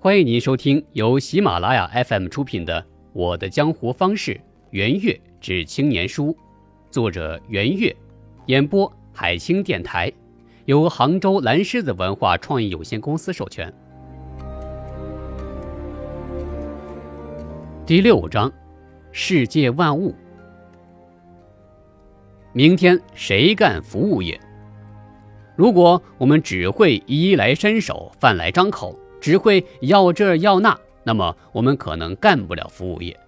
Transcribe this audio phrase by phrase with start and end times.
[0.00, 2.80] 欢迎您收听由喜马拉雅 FM 出品的
[3.12, 4.40] 《我的江湖方式
[4.70, 6.26] 圆月之青年书》，
[6.88, 7.94] 作者圆月，
[8.46, 10.12] 演播海清电台，
[10.66, 13.74] 由杭州蓝狮子文化创意有限公司授权。
[17.84, 18.52] 第六章，
[19.10, 20.14] 世界万物。
[22.52, 24.40] 明天谁干服务业？
[25.56, 33.18] 如果我们只会衣来伸手、饭来张口，只会要这要那，那么我们可能干不了服务业，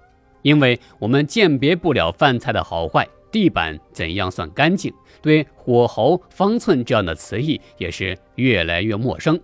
[0.43, 9.39] 因为我们鉴别不了饭菜的好坏，地板怎样算干净，对火候、方寸这样的词义也是越来越陌生。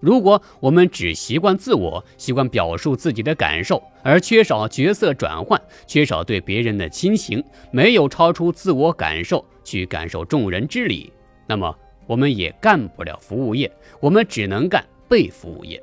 [0.00, 11.12] 如果我们只习惯自我，习惯表述自己的感受，而缺少角色转换，缺少对别人的亲情，没有超出自我感受去感受众人之理，
[11.46, 11.74] 那么。
[12.08, 13.70] 我们也干不了服务业，
[14.00, 15.78] 我们只能干被服务业。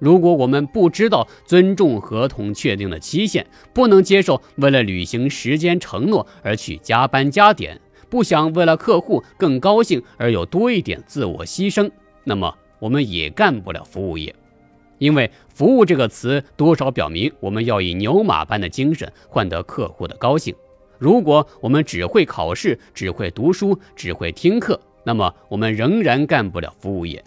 [0.00, 11.88] 如果我们不知道尊重合同确定的期限，不能接受为了履行时间承诺而去加班加点，不想为了客户更高兴而有多一点自我牺牲，
[12.24, 14.34] 那么我们也干不了服务业。
[14.98, 20.52] 因为“服务”这个词多少表明我们要以牛马般的精神换得客户的高兴。
[20.98, 27.22] 如果我们只会考试，只会读书，只会听课，那么我们仍然干不了服务业。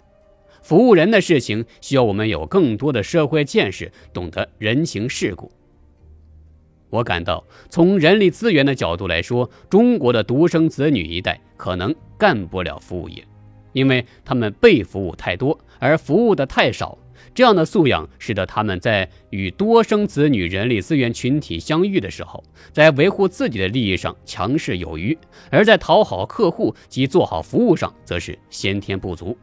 [0.68, 5.50] 服务人的事情需要我们有更多的社会见识，懂得人情世故。
[6.90, 13.26] 我感到，从人力资源的角度来说，中国的独生子女一代可能干不了服务业，
[13.72, 16.98] 因为他们被服务太多，而服务的太少。
[17.34, 25.16] 这样的素养使得他们在与多生子女人力资源群体相遇的时候，在维护自己的利益上强势有余，
[25.50, 29.34] 而在讨好客户及做好服务上则是先天不足。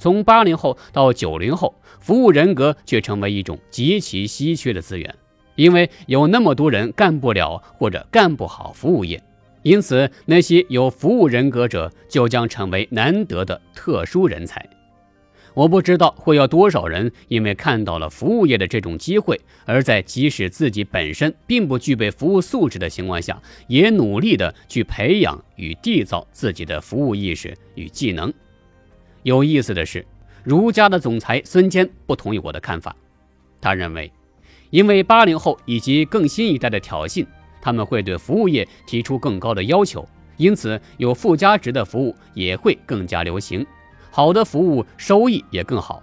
[0.00, 5.14] 从八零后到九零后，服务人格却成为一种极其稀缺的资源，
[5.56, 9.22] 因为有那么多人干不了或者干不好服务业，
[9.62, 14.66] 因此那些有服务人格者就将成为难得的特殊人才。
[15.52, 28.32] 我不知道会有多少人因为看到了服务业的这种机会，而在即使自己本身并不具备服务素质的情况下，也努力的去培养与缔造自己的服务意识与技能。
[29.22, 30.04] 有意思的是，
[30.42, 32.94] 儒家的总裁孙坚不同意我的看法，
[33.60, 34.10] 他认为，
[34.70, 37.26] 因为八零后以及更新一代的挑衅，
[37.60, 43.66] 他们会对服务业提出更高的要求，因此有附加值的服务也会更加流行。
[44.10, 46.02] 好的服务收益也更好，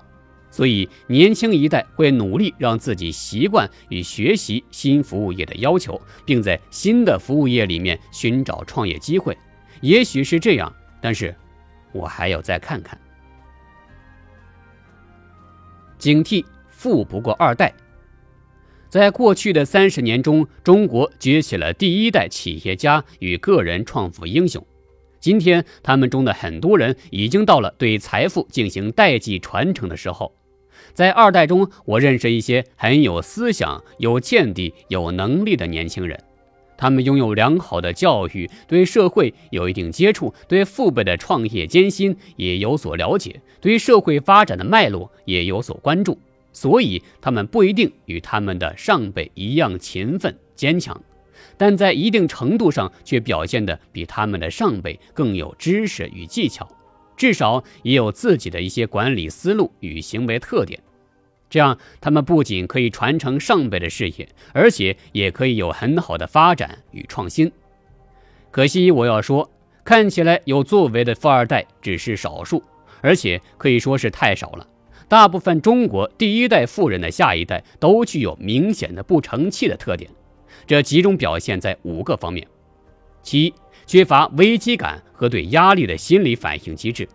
[0.52, 9.36] 所以年轻一代会努力让自己习惯与学习新服务业的要求，并在新的服务业里面寻找创业机会。
[9.82, 11.36] 也许是这样，但是
[11.92, 12.98] 我还要再看看。
[15.98, 17.74] 警惕富不过二代。
[18.90, 24.66] 在过去的三十年中，中国崛起了第一代企业家与个人创富英雄。
[25.20, 30.34] 今天，他们中的很多人已经到了对财富进行代际传承的时候。
[30.94, 36.24] 在二代中，我认识一些很有思想、有见地、有能力的年轻人，
[36.78, 46.18] 他们拥有良好的教育，对社会有一定接触，对父辈的创业艰辛也有所了解，对社会发展的脉络也有所关注，
[46.54, 51.02] 所以他们不一定与他们的上辈一样勤奋坚强。
[51.58, 56.70] 但在一定程度上，却表现得比他们的上辈更有知识与技巧，
[57.16, 60.80] 至少也有自己的一些管理思路与行为特点。
[61.50, 67.52] 这样，他们不仅可以传承上辈的事业，而且也可以有很好的发展与创新。
[68.52, 69.50] 可惜，我要说，
[69.84, 72.62] 看起来有作为的富二代只是少数，
[73.02, 74.68] 而且可以说是太少了。
[75.08, 80.12] 大部分中国第一代富人的下一代都具有明显的不成器的特点。
[80.66, 82.46] 这集中表现在五个方面：
[83.22, 83.54] 其一，
[83.86, 87.06] 缺乏危机感和对压力的心理反应机制；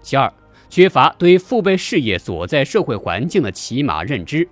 [0.00, 0.32] 其二，
[0.70, 4.46] 缺乏对父辈事业所在社会环境的起码认知；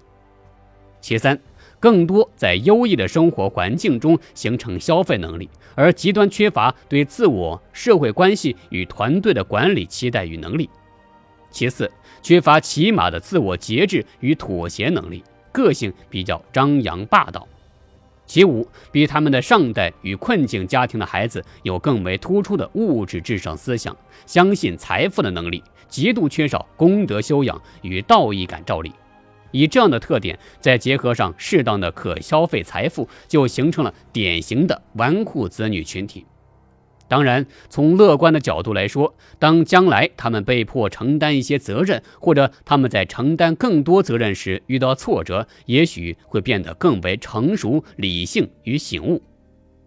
[1.00, 1.38] 其三，
[1.78, 10.68] 更多在优异的生活环境中形成消费能力，而极端缺乏对自我、社会关系与团队的管理期待与能力；
[11.50, 11.90] 其四，
[12.22, 15.22] 缺乏起码的自我节制与妥协能力，
[15.52, 17.46] 个性比较张扬霸道。
[18.26, 23.96] 其五，比他们的上代与困境家庭的孩子有更为突出的物质至上思想，
[24.26, 28.92] 相信财富的能力，极度缺少功德修养与道义感照例。
[29.52, 36.26] 以这样的特点，再结合上适当的可消费财富，就形成了典型的纨绔子女群体。
[37.08, 49.22] 当然，从乐观的角度来说，当将来他们被迫承担一些责任，或者他们在承担更多责任时遇到挫折，也许会变得更为成熟、理性与醒悟。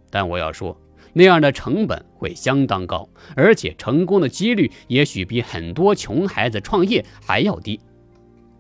[0.10, 0.80] 但我要说，
[1.12, 7.80] 那样的成本会相当高，而且成功的几率也许比很多穷孩子创业还要低。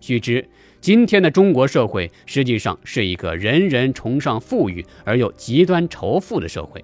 [0.02, 0.48] 须知，
[0.82, 6.84] 今天的中国社会实际上是一个人人崇尚富裕而又极端仇富的社会。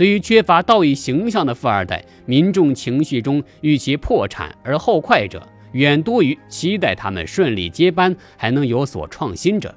[0.00, 9.74] 对于缺乏道义形象的富二代，民众情绪中欲其破产而后快者，远多于期待他们顺利接班还能有所创新者。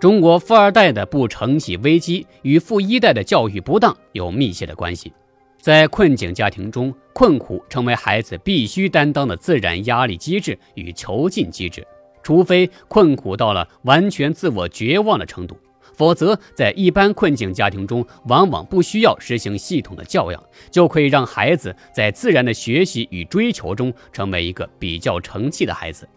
[0.00, 5.12] 中国富二代的不承起危机与富一代的教育不当有密切的关系。
[5.60, 11.86] 在困境家庭中，困苦成为孩子必须担当的自然压力机制与囚禁机制，
[12.22, 15.54] 除非困苦到了完全自我绝望的程度。
[15.98, 20.40] 否则，在一般困境家庭中，往往不需要实行系统的教养，
[20.70, 26.08] 就可以让孩子在自然的学习与追求中成为一个比较成器的孩子。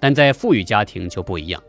[0.00, 1.62] 但在富裕家庭就不一样，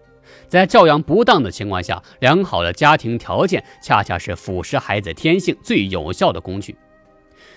[0.48, 6.76] 在教养不当的情况下，良好的家庭条件恰恰是腐蚀孩子天性最有效的工具。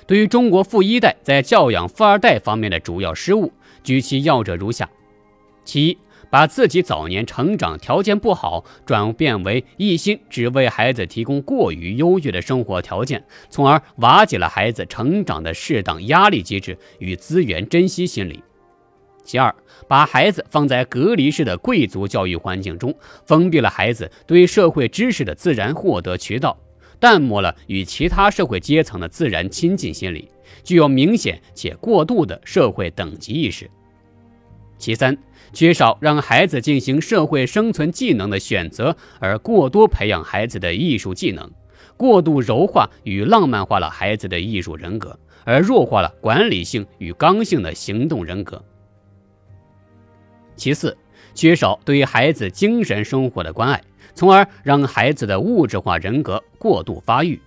[0.06, 3.50] 对于中国富一代在教养富二代方面的主要失误，
[3.82, 4.90] 举其要者如下：
[5.64, 5.98] 其一。
[6.30, 18.42] 把自己早年成长条件不好，转变为一心只为孩子提供过于优越的生活条件，从而瓦解了孩子成长的适当压力机制与资源珍惜心理。
[19.24, 19.54] 其二，
[19.88, 22.94] 把孩子放在隔离式的贵族教育环境中，
[23.26, 26.56] 封闭了孩子对社会知识的自然获得渠道，
[26.98, 30.28] 淡漠了与其他社会阶层的自然亲近心理，
[30.62, 33.68] 具有明显且过度的社会等级意识。
[34.78, 35.16] 其三。
[35.52, 41.50] 缺少让孩子进行社会生存技能的选择，而过多培养孩子的艺术技能，
[41.97, 48.62] 过度柔化与浪漫化了孩子的艺术人格，而弱化了管理性与刚性的行动人格。
[50.56, 50.97] 其次，
[51.35, 53.82] 缺少对孩子精神生活的关爱，
[54.14, 57.41] 从而让孩子的物质化人格过度发育。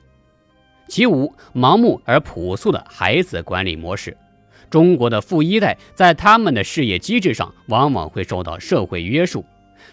[0.88, 4.16] 其五，盲目而朴素的孩子管理模式。
[4.74, 9.46] 中国的富一代在他们的事业机制上往往会受到社会约束，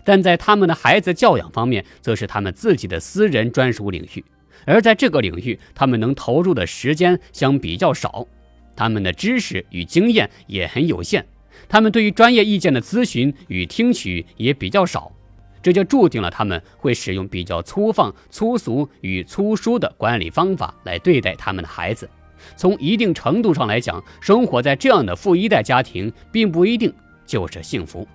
[0.05, 4.25] 但在他们的孩子教养方面，则是他们自己的私人专属领域。
[4.65, 8.27] 而在这个领域，他们能投入的时间相比较少，
[8.75, 11.27] 他们的知识与经验也很有限，
[11.69, 15.13] 他们对于专业意见的咨询与听取也比较少，
[15.61, 22.09] 这就注定了他们会使用比较粗放、粗俗与粗疏的管理方法来对待他们的孩子。
[22.57, 26.93] 从一定程度上来讲，生活在这样的富一代家庭，并不一定
[27.27, 28.07] 就是幸福。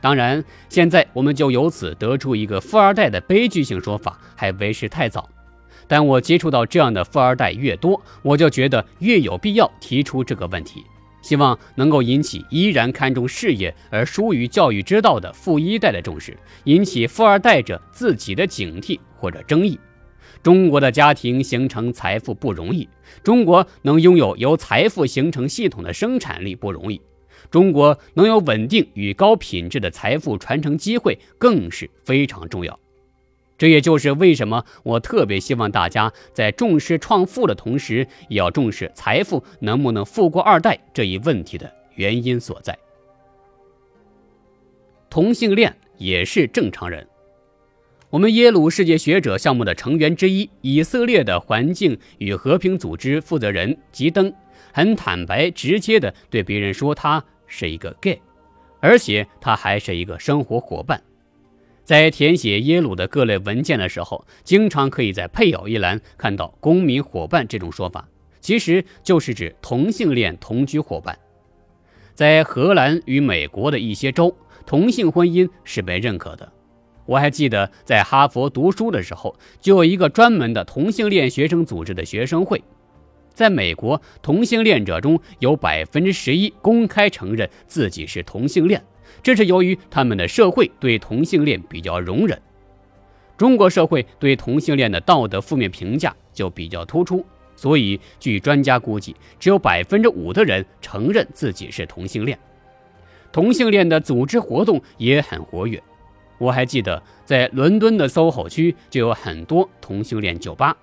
[0.00, 5.28] 当然，现在我们就由此得出一个富二代的悲剧性说法，还为时太早。
[5.88, 10.84] 但我接触到这样的富二代越多，我就觉得越有必要提出这个问题，
[11.22, 19.80] 希望能够引起依然看重事业而疏于教育之道的富一代的重视，引起富二代者自己的警惕或者争议。
[20.42, 22.88] 中国的家庭形成财富不容易，
[23.22, 27.00] 中国能拥有由财富形成系统的生产力不容易，
[27.50, 32.78] 中国能有稳定与高品质的财富传承机会更是非常重要。
[33.56, 42.78] 这也就是为什么我特别希望大家在重视创富的同时，也要重视财富能不能富过二代这一问题的原因所在。
[45.10, 47.04] 同性恋也是正常人。
[48.10, 54.32] 我们耶鲁世界学者项目的成员之一，以色列的环境与和平组织负责人吉登，
[54.72, 58.18] 很坦白直接地对别人说他是一个 gay，
[58.80, 60.98] 而且他还是一个生活伙伴。
[61.84, 68.08] 在填写耶鲁的各类文件的时候，经常可以在配偶一栏看到“公民伙伴”这种说法，
[68.40, 71.18] 其实就是指同性恋同居伙伴。
[72.14, 74.34] 在荷兰与美国的一些州，
[74.64, 76.50] 同性婚姻是被认可的。
[77.08, 82.62] 我还记得在哈佛读书的时候，就有一个专门的同性恋学生组织的学生会。
[83.32, 88.84] 在美国，同性恋者中有百分之十一公开承认自己是同性恋，
[89.22, 92.38] 这是由于他们的社会对同性恋比较容忍。
[93.38, 97.24] 中国社会对同性恋的道德负面评价就比较突出，
[97.56, 102.38] 所以据专家估计，只有百分之五的人承认自己是同性恋。
[103.32, 105.82] 同性恋的组织活动也很活跃。
[106.38, 110.76] 我还记得，在伦敦的 SOHO 区就有很多同性恋酒吧。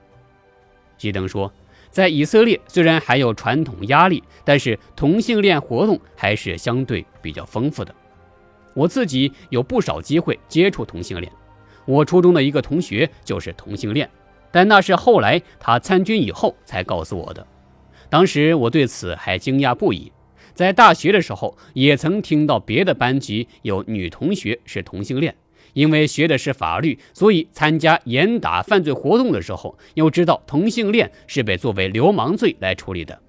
[0.97, 1.51] 基登说，
[1.89, 7.95] 在以色列虽然还有传统压力，但是同性恋活动还是相对比较丰富的。
[8.74, 11.31] 我自己有不少机会接触同性恋，
[11.85, 14.09] 我初中的一个同学就是同性恋，
[14.51, 17.45] 但那是后来他参军以后才告诉我的。
[18.09, 20.12] 当时我对此还惊讶不已。
[20.53, 25.35] 在大学的时候，也曾听到别的班级有女同学是同性恋，
[25.75, 33.20] 因为学的是法律，所以参加严打犯罪活动的时候，又知道同性恋是被作为流氓罪来处理的。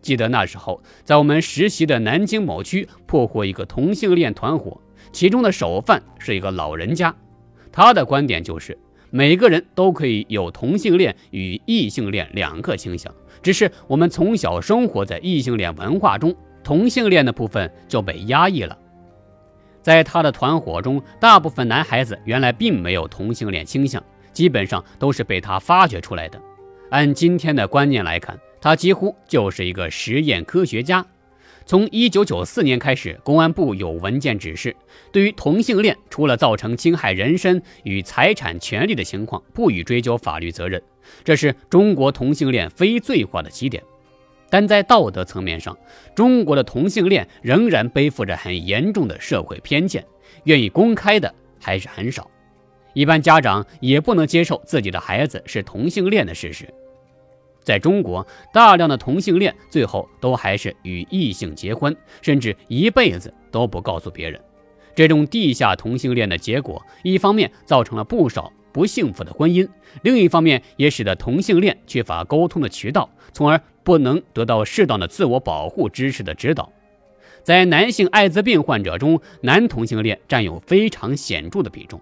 [0.00, 4.80] 记得那时候，在我们实习的南京某区破获一个同性恋团伙，
[5.12, 7.14] 其中的首犯是一个老人家，
[7.70, 8.76] 他的观点就是
[9.10, 16.34] 每个人都可以有同性恋与异性恋两个倾向，只是我们从小生活在异性恋文化中。
[16.64, 18.76] 同性恋的部分就被压抑了。
[19.86, 24.02] 在他的团伙中，大部分男孩子原来并没有同性恋倾向，
[24.32, 26.42] 基本上都是被他发掘出来的。
[26.90, 31.06] 按今天的观念来看，他几乎就是一个实验科学家。
[31.66, 34.74] 从1994年开始，公安部有文件指示，
[35.12, 40.82] 对于同性恋，除了造成侵害人身与财产权利的情况，不予追究法律责任。
[41.22, 43.80] 这是中国同性恋非罪化的起点。
[44.48, 45.76] 但在道德层面上，
[46.14, 50.04] 中国的同性恋仍然背负着很严重的社会偏见，
[50.44, 52.30] 愿意公开的还是很少。
[52.94, 56.72] 一般家长也不能接受自己的孩子是同性恋的事实。
[57.62, 64.40] 在中国，大量的同性恋最后都还是与异性结婚，甚至一辈子都不告诉别人。
[64.94, 69.68] 这种地下同性恋的结果，一方面造成了不少不幸福的婚姻，
[70.02, 73.60] 另一方面也使得同性恋缺乏沟通的渠道，从而。
[73.86, 76.72] 不能得到适当的自我保护知识的指导，
[77.44, 82.00] 在男性艾滋病患者中，男同性恋占有非常显著的比重。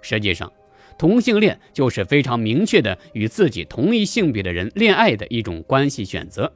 [0.00, 0.50] 实际上，
[0.96, 6.50] 同性恋就是非常明确的与自己同一性别的人恋爱的一种关系选择。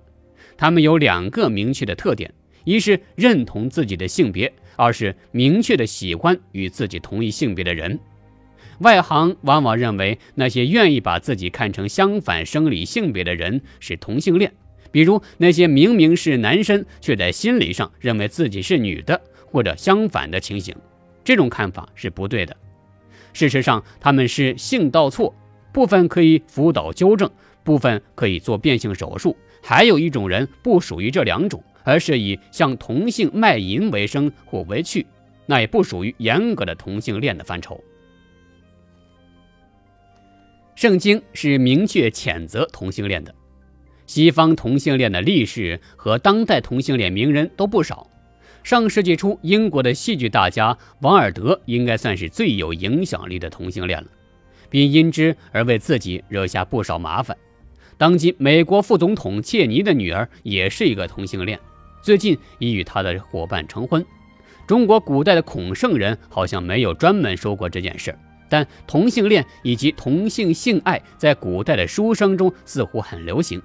[0.56, 2.32] 他们有两个明确的特点：
[2.64, 8.00] 一是认同自己的性别，二是明确的喜欢与自己同一性别的人。
[8.80, 14.52] 外行往往认为那些愿意把自己看成相反生理性别的人是同性恋，
[14.90, 20.74] 比如那些明明是男生却在心理上认为自己是女的，或者相反的情形。
[21.22, 22.56] 这种看法是不对的。
[23.32, 25.34] 事实上，他们是性倒错，
[25.72, 27.30] 部分可以辅导纠正，
[27.62, 29.36] 部分可以做变性手术。
[29.62, 35.06] 还有一种人不属于这两种，而是以向同性卖淫为生或为趣，
[35.44, 37.78] 那也不属于严格的同性恋的范畴。
[40.80, 43.34] 圣经是明确谴责同性恋的，
[44.06, 48.08] 西方同性恋的历史和当代同性恋名人都不少。
[48.62, 54.08] 上世纪初，英国的戏剧大家王尔德应该算是最有影响力的同性恋了，
[54.70, 57.36] 并因之而为自己惹下不少麻烦。
[57.98, 61.60] 当今美国副总统切尼的女儿也是一个同性恋，
[62.02, 64.02] 最近已与他的伙伴成婚。
[64.66, 68.18] 中国古代的孔圣人好像没有专门说过这件事儿。
[68.50, 73.62] 但同性恋以及同性性爱在古代的书生中似乎很流行，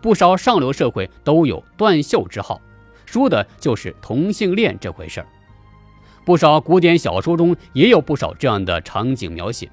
[0.00, 2.60] 不少上流社会都有断袖之好，
[3.06, 5.26] 说的就是同性恋这回事儿。
[6.24, 9.70] 不少古典小说中也有不少这样的场景描写，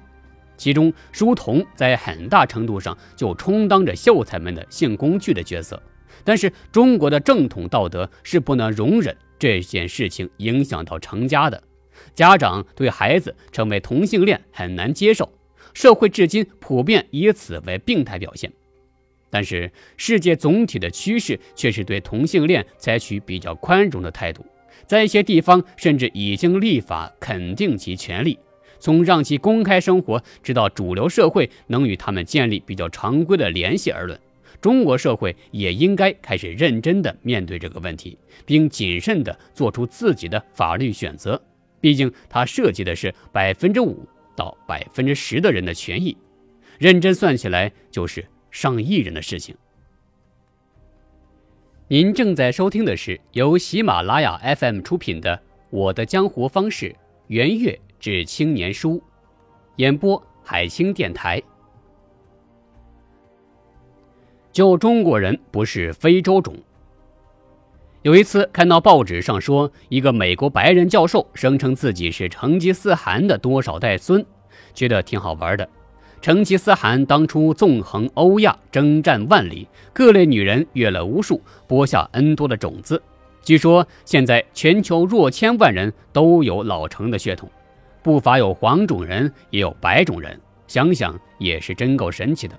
[0.56, 5.80] 其中书童在很大程度上就充当着秀才们的性工具的角色。
[6.22, 11.60] 但是中国的正统道德是不能容忍这件事情影响到成家的。
[12.14, 15.30] 家长对孩子成为同性恋很难接受，
[15.72, 18.52] 社会至今普遍以此为病态表现。
[19.30, 24.46] 但是世界总体的趋势却是对同性恋采取比较宽容的态度，
[24.86, 28.38] 在一些地方甚至已经立法肯定其权利，
[28.78, 34.16] 从让其公开生活，直到主流社会能与他们建立比较常规的联系而论，
[34.60, 41.42] 中国社会也应该开始认真地面对这个问题，并谨慎地做出自己的法律选择。
[41.84, 46.16] 毕竟，它涉及的是百分之五到百分之十的人的权益，
[46.78, 49.54] 认真算起来就是上亿人的事情。
[51.88, 55.36] 您正在收听的是由喜马拉雅 FM 出品的
[55.68, 56.88] 《我的江湖方式》，
[57.26, 59.02] 圆月至青年书，
[59.76, 61.42] 演播海清电台。
[64.52, 66.56] 就中国人不是非洲种。
[68.04, 74.22] 有一次看到报纸上说，一个美国白人教授声称自己是成吉思汗的多少代孙，
[74.74, 75.66] 觉得挺好玩的。
[76.20, 83.02] 成吉思汗当初纵横欧亚，征战万里，各类女人阅了无数，播下 N 多的种子。
[83.42, 87.50] 据说现在全球若千万人都有老成的血统，
[88.02, 90.38] 不乏有黄种人，也有白种人。
[90.66, 92.54] 想想也是真够神奇的。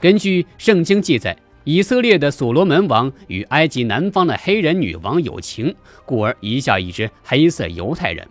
[0.00, 1.36] 根据圣经记载。
[1.70, 5.72] 以色列的所罗门王与埃及南方的黑人女王有情，
[6.04, 8.26] 故而遗下一支黑色犹太人，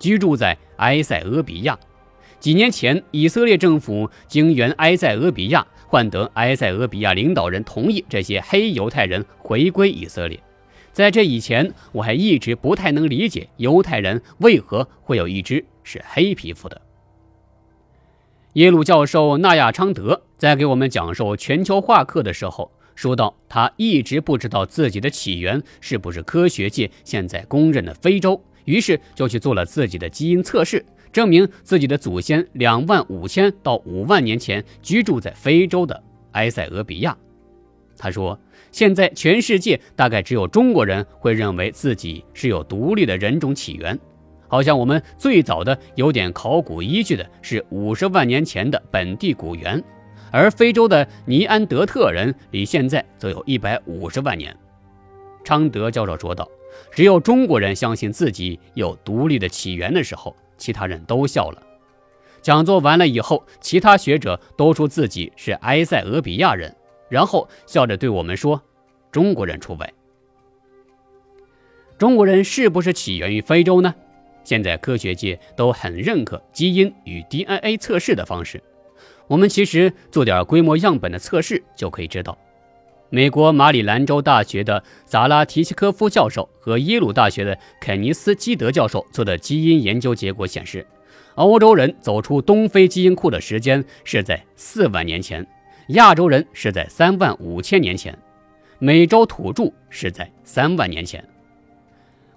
[0.00, 1.78] 居住在埃塞俄比亚。
[2.40, 10.42] 几年前，以色列政府经援埃塞俄比亚，换得埃塞俄比亚领导人同意这些黑犹太人回归以色列。
[10.90, 16.82] 在这以前，我还一直不太能理解犹太人为何会有一只是黑皮肤的。
[18.54, 30.84] 耶鲁教授纳亚昌德在给我们讲授全球化课的时候说到，他一直不知道自己的起源是不是科学界现在公认的非洲，于是就去做了自己的基因测试。
[31.10, 36.02] 证明自己的祖先两万五千到五万年前居住在非洲的
[36.32, 37.16] 埃塞俄比亚。
[37.96, 38.38] 他说
[38.70, 43.98] ：“现在全世界大概只有中国人会认为自己是有独立的人种起源，
[44.46, 49.82] 好像我们最早的有点考古依据的是五十万年前的本地古猿，
[50.32, 54.56] 而非洲的尼安德特人离现在则有一百五十万年。”
[55.44, 56.48] 昌德教授说道
[56.92, 61.62] ：“只有中国人相信自己有独立的起源的时候。”其他人都笑了。
[62.42, 66.76] 讲座完了以后，其他学者都说自己是埃塞俄比亚人，
[67.08, 68.62] 然后笑着对我们说
[69.10, 69.90] ：“中国人除外。”
[71.96, 73.94] 中国人是不是起源于非洲呢？
[74.44, 78.62] 现在科学界都很认可基因与 DNA 测试的方式。
[79.30, 82.36] 我们其实做点规模样本的测试就可以知道。
[83.10, 90.84] 美国马里兰州大学的扎拉提奇科夫教授和耶鲁大学的肯尼斯基德教授做的基因研究结果显示，
[91.36, 95.46] 欧洲人走出东非基因库的时间是在四万年前，
[95.90, 98.18] 亚洲人是在三万五千年前，
[98.80, 101.24] 美洲土著是在三万年前。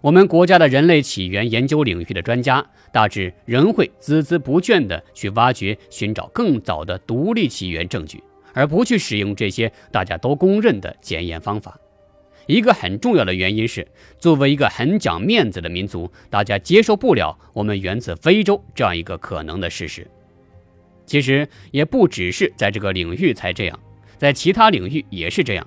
[0.04, 8.22] 我们国家的人类起源研究领域的专家大致仍会孜孜不倦地去挖掘、寻找更早的独立起源证据。
[8.52, 11.80] 而不去使用这些大家都公认的检验方法，
[12.48, 13.88] 一个很重要的原因是，
[14.20, 20.06] 作为一个很讲面子的民族，大家接受不了我们源自非洲这样一个可能的事实。
[21.06, 23.80] 其实也不只是在这个领域才这样，
[24.18, 25.66] 在其他领域也是这样。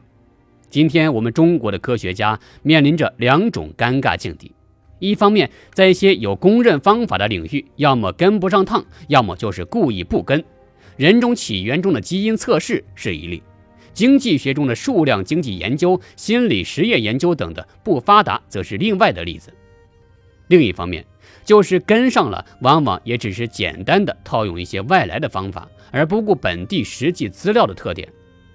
[0.77, 4.53] 今天我们中国的科学家面临着两种尴尬境地：
[4.99, 10.45] 一方面，在一些有公认方法的领域，要么跟不上趟，要么就是故意不跟。
[10.99, 13.43] 人种起源中的基因测试是一例，
[13.95, 19.51] 经济学中的数量经济研究、心理实验研究等的不发达，则是另外的例子。
[20.49, 21.03] 另一方面，
[21.43, 28.07] 就是跟上了，往往也只是简单的套用一些外来的方法，而不顾本地实际资料的特点。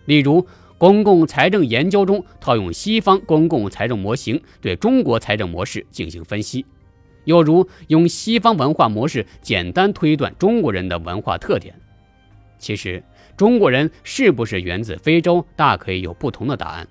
[0.05, 0.45] 例如，
[0.81, 6.65] 公共财政研究中套用西方公共财政模型对中国财政模式进行分析，
[7.25, 11.71] 又如用西方文化模式简单推断中国人的文化特点。
[12.57, 13.03] 其实，
[13.37, 16.87] 中国人是不是源自非洲，大可以有不同的答案。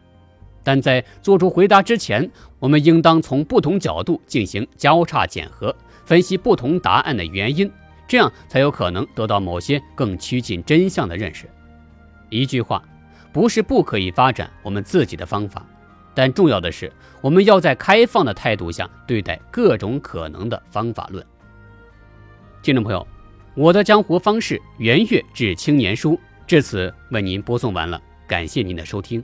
[0.63, 5.75] 但在做出回答之前，我们应当从不同角度进行交叉检核，
[6.05, 7.69] 分析不同答案的原因，
[8.07, 11.51] 这样才有可能得到某些更趋近真相的认识。
[12.29, 12.81] 一句话，
[13.33, 15.65] 不是不可以发展我们自己的方法，
[16.15, 21.25] 但重要的是，我们要在开放的态度下对待各种可能的方法论。
[22.63, 23.07] 听众朋友。
[23.57, 29.23] 我的江湖方式，圆月至青年书，至此为您播送完了，感谢您的收听。